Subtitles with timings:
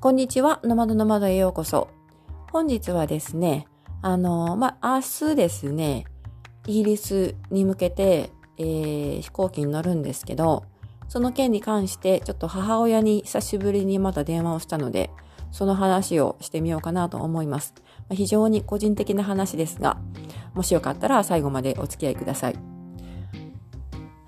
[0.00, 1.88] こんにちは、ノマドノマドへようこそ。
[2.50, 3.66] 本日はですね、
[4.00, 6.06] あの、まあ、明日ですね、
[6.66, 10.64] イギリスに向けて、えー、飛行機に乗るんですけど、
[11.06, 15.10] その件に関してちょっと母親に久しぶりにまた電話をしたので、
[15.52, 17.74] その話をしてみようかなと思います。
[18.08, 19.98] ま非常に個人的な話ですが、
[20.54, 22.69] もしよかったら最後までお付き合いください。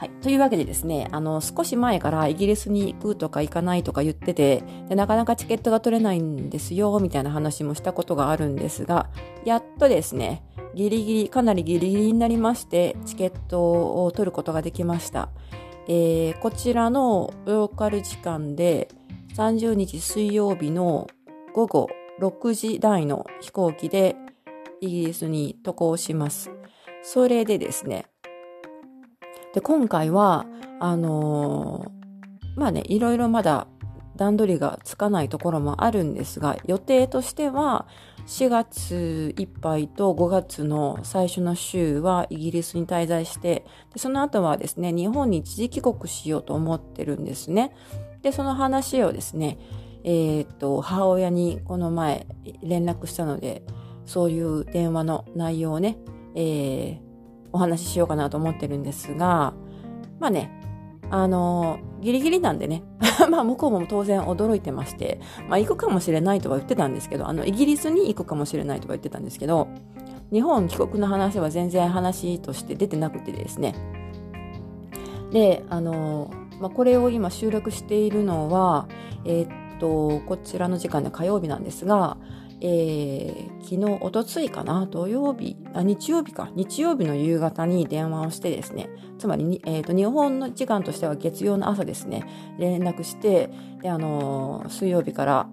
[0.00, 0.10] はい。
[0.22, 9.10] というわけでですね、あの、少し前からイギリスに行くとか行かないとか言ってて、でなかなかチケットが取れないんですよ、みたいな話もしたことがあるんですが、
[9.44, 10.42] やっとですね、
[10.74, 15.28] ギリギリ、かなりギリギリになりまして、チケットを取ることができました。
[15.86, 18.88] えー、こちらのローカル時間で、
[19.36, 21.08] 30日水曜日の
[21.52, 24.16] 午後6時台の飛行機で
[24.80, 26.50] イギリスに渡航します。
[27.02, 28.06] それでですね、
[29.54, 30.46] で、今回は、
[30.78, 33.66] あのー、まあね、いろいろまだ
[34.16, 37.86] 段取りがつかないところもあるんですが、予定としては、
[38.26, 47.72] 4月いっぱいと5月の最初の週はイギリスに滞在して、でその後はですね、日本に一時帰国しようと思ってるんですね。
[48.22, 49.58] で、その話をですね、
[50.04, 52.26] えー、っと、母親にこの前
[52.62, 53.62] 連絡したので、
[54.04, 55.98] そういう電話の内容をね、
[56.34, 57.09] えー、
[57.52, 59.54] お話ししようかなと思ってるんですが、
[60.18, 60.50] まあね、
[61.10, 62.84] あの、ギリギリなんでね、
[63.30, 69.68] まあ向こうも当然驚いてまして、まあ行くかもしれないとは言ってたんですけど、あの、イギリスに行くかもしれないとは言ってたんですけど、
[70.32, 73.74] 日本帰国の話は全然話として出てなくてですね。
[75.32, 78.86] で、あの、まあこれを今収録しているのは、
[79.24, 82.16] えー、っと、こちらの時間で火曜日なんですが、
[82.62, 92.24] えー、昨日、おとついかな、土曜日あ、日曜日か、日曜日の夕方に電話をしてですね、つまりえーと、日本の時間としては月曜の朝ですね、
[92.58, 93.50] 連絡して、
[93.82, 95.48] で、あのー、水曜日から、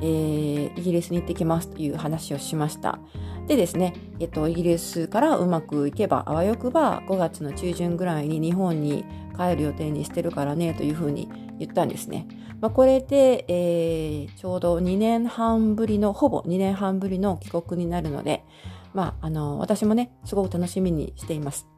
[0.00, 2.98] えー、イギリスに行ってきますという話をしました。
[3.46, 9.04] でですね、えっと、イギリスからうまくいけば、あわよくば5月の中旬ぐらいに日本に
[9.38, 11.28] 帰る予定にしてるからね、というふうに
[11.58, 12.26] 言ったんですね。
[12.60, 18.44] まあ、これで、えー、ちょうど2年半ぶりの、ほぼ2年半ぶりの帰国になるので、
[18.92, 21.68] まあ、あの、私もね、すごく楽しみにしています。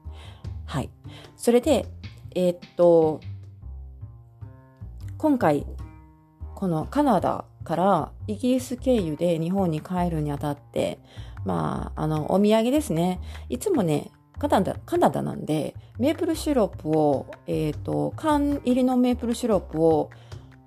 [0.65, 0.91] はい。
[1.37, 1.87] それで、
[2.35, 3.21] えー、っと、
[5.19, 5.67] 今回、
[6.55, 10.99] このカナダからイギリス経由で日本に帰るにあたって、
[11.45, 13.21] まあ、あの、お土産ですね。
[13.49, 14.11] いつもね、
[14.41, 20.11] カナダ、カナダなんで、メープルシロップを、えっ、ー、と、缶入りのメープルシロップを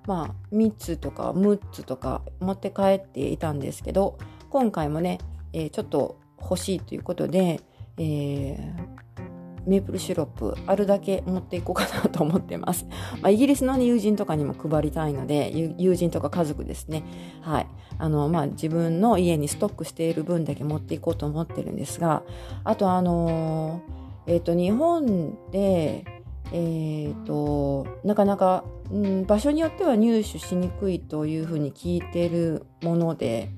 [0.05, 4.17] まあ、3つとか6つとか持って帰っていたんですけど、
[4.49, 5.19] 今回もね、
[5.53, 7.61] えー、ちょっと欲しいということで、
[7.97, 9.22] えー、
[9.65, 12.85] メープルシロップあるだけ持っていこうかなと思ってます。
[13.21, 17.03] まあ、イギリスの、友人とかにも配りたいので、友人とか家族ですね。
[17.41, 17.67] はい。
[17.97, 22.23] あの、まあ、自分の家にストックしている分だけ持っていこうと思ってるんですが、
[22.63, 26.05] あとあのー、えっ、ー、と、日本で、
[26.51, 33.49] えーと、なかなか、うん、場所によっては入手しにくいというふうに聞いてるもので、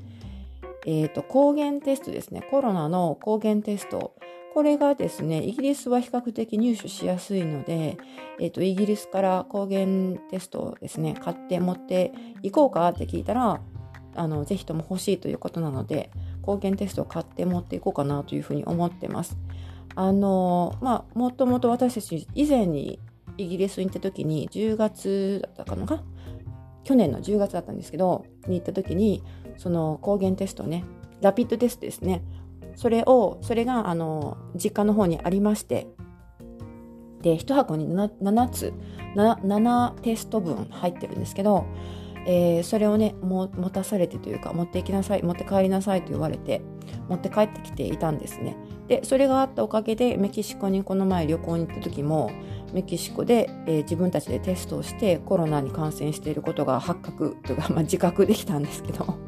[0.85, 4.13] えーと、抗原テストですねコロナの抗原テスト
[4.55, 7.97] これがですねイギリスは比較的入手しやすいので、
[8.39, 13.59] えーと、イギリスから抗原テストをですね買って持っていこうかって聞いたら
[14.15, 16.09] あのぜひとも欲しいということなので
[16.41, 19.37] 抗原テストを買って持っていこうかなというふうに思ってます。
[19.93, 22.97] あのまあもともと私たち以前に
[23.37, 26.01] イギリスに行った時に10月だったかな？
[26.85, 29.21] 去年の10月だったんですけどに行った時に
[29.57, 30.85] その抗原テストね
[31.19, 32.23] ラピッドテストですね
[32.75, 35.87] それをそれがあの実家の方にありまして。
[37.21, 38.71] で1箱に 7, 7つ
[39.15, 41.65] 7, 7テスト分入ってるんですけど
[42.25, 46.61] えー、それをね持たされてというか持っていきなさい持って帰りなさいと言われて
[47.07, 48.57] 持って帰ってきていたんですね。
[48.87, 52.31] でそれがあったおかげでメキシコにこの前旅行に行った時も
[52.73, 59.24] メキシコで、えー、自分たちでテストをしてコロナに感染していることが発覚というか、まあ、自覚できたんですけど。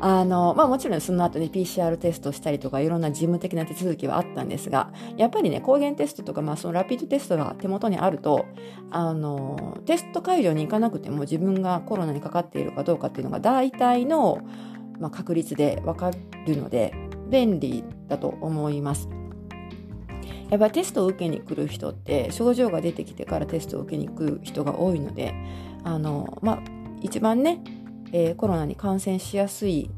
[0.00, 8.46] あの、まあもちろんその後に PCR テストしたりとかいろんな事務的な手続きはあったんですが、やっぱりね、抗原テストとか、まあそのラピードテストが手元にあると、
[8.90, 14.40] あの、テスト会場に行かなくても自分がコロナにかかっているかどうかっていうのが大体の、
[14.98, 16.10] まあ、確率でわか
[16.46, 16.94] るので、
[17.28, 19.08] 便利だと思います。
[20.50, 25.34] やっぱりテストを受けに来る人って症状が出てきてからテストを受けに来る人が多いので
[25.82, 26.62] あの、まあ、
[27.02, 27.60] 一番ね、
[28.12, 29.90] えー、コロナに感染しやすい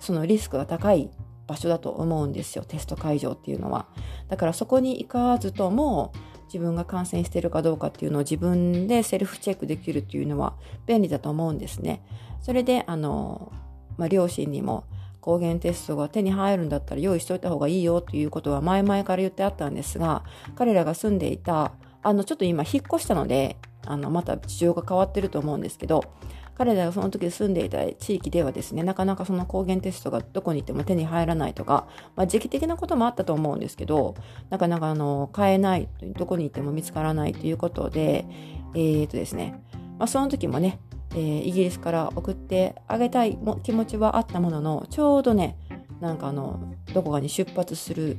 [0.00, 1.10] そのリスクが高い
[1.46, 3.86] 場所だと思うんですよテスト会場っていうのは
[4.28, 6.12] だからそこに行かずとも
[6.52, 10.54] 自分が感染してるかどうかっていうのを自分でセルフチェックできるっていうのは
[10.86, 12.04] 便利だと思うんですね。
[12.42, 13.50] それで、あの、
[13.96, 14.84] まあ、両親にも
[15.22, 20.24] 抗原テストが手に入るんだったら用意しといた方がいいよということは前々から言ってあったんですが、
[20.54, 21.72] 彼らが住んでいた、
[22.02, 26.04] あの、ちょっと今引っ越したので、あの、また事情が変わってると思うんですけど、
[26.54, 34.14] 彼らがその時住んでいた地域ではですね、なかなかその抗原テストがどこに行っても手に入らないとか、まあ、時期的なこともあったと思うんですけど、
[34.50, 38.26] なかなかあの、買えない、どこに行っても見つからないということで、
[38.74, 39.62] えー、とですね、
[39.98, 40.78] まあ、その時もね、
[41.12, 45.56] えー、イギリスから送ってあげたいも気持ちはあったものの、ちょうどね、
[46.00, 48.18] なんかあの、どこかに出発する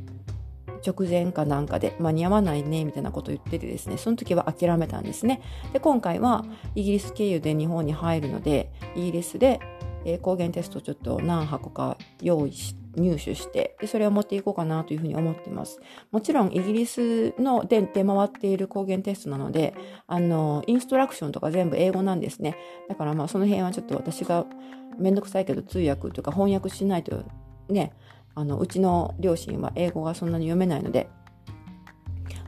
[0.85, 5.41] 直前かなんかで間に合わないねみたいなことを言っててですねその時は諦めたんですね。
[5.71, 6.45] で今回は
[6.75, 9.59] イギリス経由で日本に入るのでイギリスで、
[10.05, 15.79] えー、抗原テストちょっと何箱か用意し入手してでそれを持っていこうかなというふうに思っています。
[16.11, 19.73] もちろんイギリスので出回っている抗原テストなので
[20.07, 22.55] あのインストラクションとか全部英語なんですね。
[22.87, 24.45] だからまあその辺はちょっと私が
[24.97, 27.23] めんどくさいけど通訳とか翻訳しないと
[27.69, 27.93] ね
[28.35, 31.09] あのうちの両親は英語がそんなに読めないので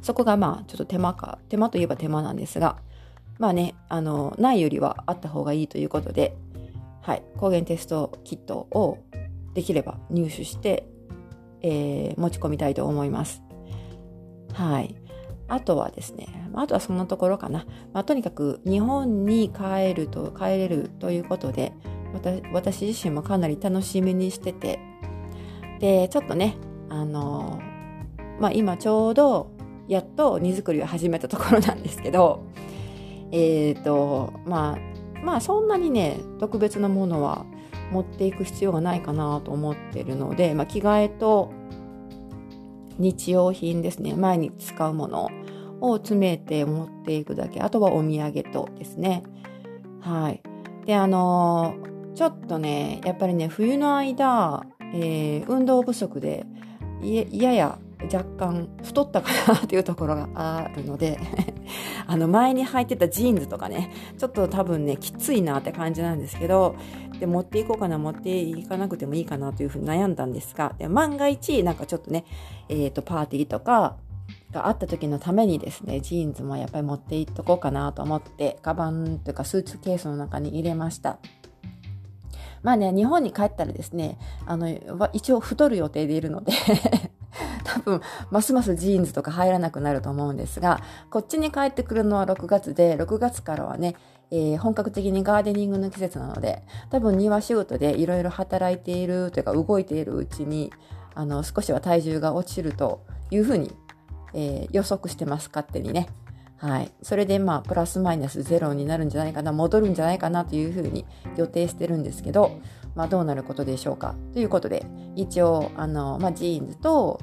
[0.02, 2.78] そこがまあちょっと手間か手間といえば手間なんですが
[3.40, 6.36] まあねあのないよりはあった方がいいということで
[7.02, 9.04] はい抗原テストキットを
[9.54, 10.88] できれば入手して、
[11.62, 13.42] えー、持ち込みたいと思います
[14.54, 14.96] はい
[15.48, 17.66] あとはですね、あとはそんなところかな。
[17.94, 21.74] まあ、とにかく日本に帰ると、帰れるということで、
[22.52, 24.80] 私自身もかなり楽しみにしてて、
[25.80, 26.58] で、ちょっとね、
[26.90, 27.60] あの
[28.40, 29.52] まあ今ちょうど
[29.88, 32.44] やっと荷造りを始めたところなんですけど、
[33.32, 37.46] えっ、ー、と、まあ、まあそんなにね、特別なものは
[37.92, 41.52] 持っていく必要がないかなと思ってるので、まあ着替えと
[42.98, 45.30] 日用品ですね、毎日使うもの
[45.82, 49.24] を詰めて持っていくだけ、あとはお土産とですね。
[50.02, 50.42] はい。
[50.86, 51.76] で、あの
[52.16, 56.46] ちょっとね、やっぱりね、冬の間、えー、運動不足で
[57.02, 57.78] いやや
[58.12, 61.20] 若干太ったかなっていうところがあるので
[62.08, 66.76] あの前に履いてたジーンズとかねちょっと多分ねきついなって感じなんですけど
[67.20, 72.26] で持っていこうかな持っていかなくてもいいかなというふうに悩んだんですがで万が一なんかちょっとね、
[72.70, 73.96] えーと、パーティーとか
[74.52, 81.18] があった時のためにですねジーンズもやっぱり持っていっとこうかなと思ってカバンというかスーツケースの中に入れました。
[82.66, 84.18] まあね、日本に帰ったらですね、
[84.48, 84.68] あの、
[85.14, 86.52] 一応太る予定でいるので
[87.64, 88.02] 多分、
[88.32, 90.82] ますますジーンズとか入らなくなると思うんですが、
[91.12, 93.96] こっちに帰ってくるのは6月で、6月からはね、
[94.32, 100.74] えー、本格的にガーデニングの季節なので、多分庭仕事でいろいろ働いているというか動いているうちに、
[101.14, 103.76] あの、少しは体重が落ちるというふうに、
[104.34, 106.10] えー、予測してます、勝手にね。
[106.58, 106.92] はい。
[107.02, 111.06] それでまあ、プラスマイナスゼロになるんじゃないかな、戻るんじゃないかなというふうに
[111.36, 112.60] 予定してるんですけど、
[112.96, 114.16] まあ、どうなることでしょうか。
[114.34, 114.86] ということで、
[115.16, 117.20] 一応、あの、まあ、ジーンズと、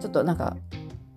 [0.00, 0.56] ちょっとなんか、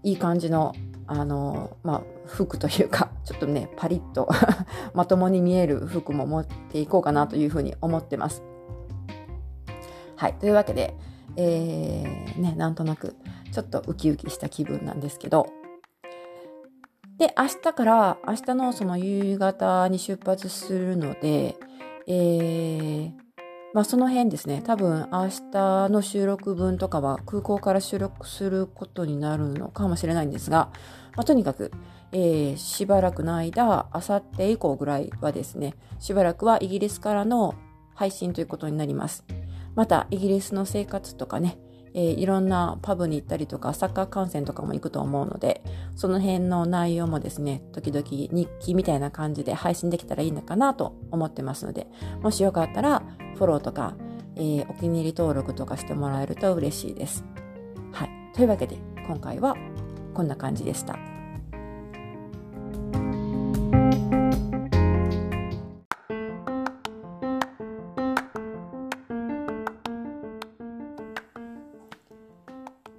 [0.03, 0.73] いい感じの、
[1.07, 4.27] あの、まあ、服というか、 ちょっとね、パリッと
[4.93, 8.43] まともに見える服も持っていこうかなというふうに思ってます。
[10.17, 10.33] はい。
[10.33, 10.95] というわけで、
[11.37, 13.15] えー、ね、なんとなく、
[13.51, 15.47] ちょっとウキウキした気分なんですけど、
[17.21, 21.55] で、明日から、明日のその夕方に出発するので、
[22.07, 23.11] えー、
[23.75, 30.71] まあその辺ですね、多分明日の収録分とかは空港から収録することになるのかもしれないんですが、
[31.15, 31.71] まあ、とにかく、
[32.11, 37.53] えー、しばらくの間、あさって以降ぐらいはですね、しばらくはイギリスからの
[37.93, 39.25] 配信ということになります。
[39.75, 41.59] また、イギリスの生活とかね、
[41.93, 45.63] えー、いろんなパブに行ったりとか、サッカー観戦とかも行くと思うので、
[45.95, 51.87] その辺の内容もですね、時々日記みたいな感じで配信できたらいいのかなと思ってますので、
[52.21, 53.03] もしよかったら、
[53.35, 53.95] フォローとか、
[54.35, 57.23] えー、お気に入り登録とかしてもらえると嬉しいです。
[57.91, 58.09] はい。
[58.33, 59.55] というわけで、今回は
[60.13, 61.10] こんな感じでした。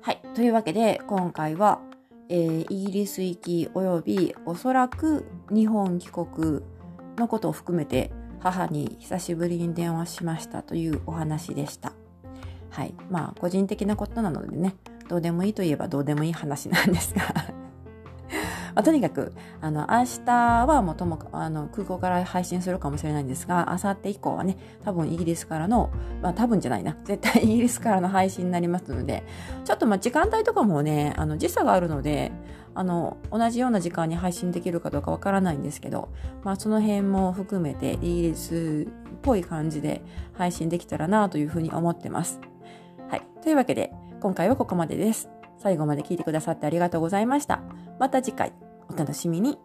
[0.02, 1.80] はいというわけで今回は、
[2.28, 6.60] えー、イギリス行き及びおそらく日本帰国
[7.16, 11.92] のことを含めて母に久しぶりに電話しましたというお話でした。
[12.70, 12.94] はい。
[13.10, 14.74] まあ個人的なことなのでね、
[15.08, 17.61] どうでもいいといえばどうでもいい話なんですが
[18.74, 25.90] まあ、とにかく、あの、明日はもとも、あの、空港から配信するかもしれないんですが、明後日以降はね、多分イギリスからの、
[26.22, 29.24] まあ多分じゃないな、絶対イギリスからの配信になりますので、
[29.64, 32.32] ちょっとまあ時間帯とかもね、あの、時差があるので、
[32.74, 36.08] あの、同じような時間に配信できるかどうかわからないんですけど、
[36.42, 40.02] まあその辺も含めてイギリスっぽい感じで
[40.32, 42.40] 配信できたらなというふうに思ってます。
[43.08, 43.22] はい。
[43.42, 45.28] というわけで、今回はここまでです。
[45.58, 47.60] 最後まで聞いてくださってありがとうございました。
[48.00, 48.52] また次回、
[48.92, 49.58] お楽しみに。